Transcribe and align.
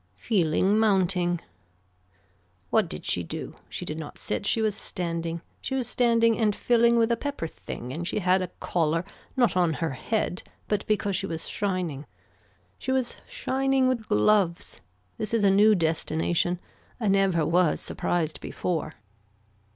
Feeling 0.17 0.79
mounting. 0.79 1.41
What 2.71 2.89
did 2.89 3.05
she 3.05 3.21
do. 3.21 3.57
She 3.69 3.85
did 3.85 3.99
not 3.99 4.17
sit 4.17 4.47
she 4.47 4.59
was 4.59 4.75
standing. 4.75 5.41
She 5.61 5.75
was 5.75 5.87
standing 5.87 6.39
and 6.39 6.55
filling 6.55 6.95
with 6.97 7.11
a 7.11 7.15
pepper 7.15 7.45
thing 7.45 7.93
and 7.93 8.07
she 8.07 8.17
had 8.17 8.41
a 8.41 8.47
collar 8.59 9.05
not 9.37 9.55
on 9.55 9.73
her 9.73 9.91
head 9.91 10.41
but 10.67 10.87
because 10.87 11.15
she 11.15 11.27
was 11.27 11.47
shining. 11.47 12.07
She 12.79 12.91
was 12.91 13.17
shining 13.27 13.87
with 13.87 14.07
gloves. 14.09 14.81
This 15.19 15.35
is 15.35 15.43
a 15.43 15.51
new 15.51 15.75
destination. 15.75 16.59
I 16.99 17.07
never 17.07 17.45
was 17.45 17.79
surprised 17.79 18.41
before. 18.41 18.95